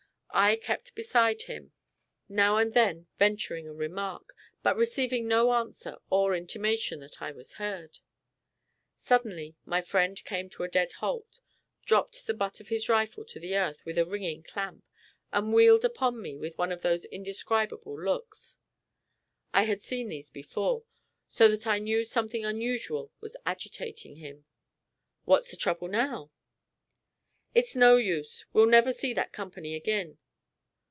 [0.33, 1.73] I kept beside him,
[2.29, 7.55] now and then venturing a remark, but receiving no answer or intimation that I was
[7.55, 7.99] heard.
[8.95, 11.41] Suddenly, my friend came to a dead halt,
[11.85, 14.85] dropped the butt of his rifle to the earth with a ringing clamp,
[15.33, 18.57] and wheeled upon me with one of those indescribable looks.
[19.53, 20.85] I had seen these before,
[21.27, 24.45] so that I knew something unusual was agitating him.
[25.25, 26.31] "What's the trouble now?"
[27.53, 30.17] "It's no use; we'll never see that company agin."